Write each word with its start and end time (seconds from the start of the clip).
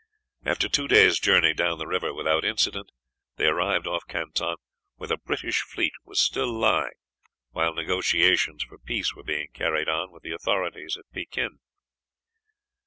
After 0.43 0.67
two 0.67 0.87
days' 0.87 1.19
journey 1.19 1.53
down 1.53 1.77
the 1.77 1.85
river 1.85 2.11
without 2.11 2.43
incident, 2.43 2.89
they 3.35 3.45
arrived 3.45 3.85
off 3.85 4.07
Canton, 4.07 4.55
where 4.95 5.07
the 5.09 5.17
British 5.17 5.61
fleet 5.61 5.93
was 6.03 6.19
still 6.19 6.51
lying 6.51 6.89
while 7.51 7.75
negotiations 7.75 8.63
for 8.63 8.79
peace 8.79 9.13
were 9.13 9.21
being 9.21 9.49
carried 9.53 9.87
on 9.89 10.11
with 10.11 10.23
the 10.23 10.33
authorities 10.33 10.97
at 10.97 11.05
Pekin. 11.13 11.59